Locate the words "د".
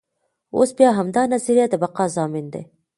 1.71-1.73